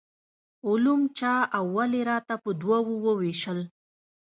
[0.67, 3.59] علوم چا او ولې راته په دوو وویشل.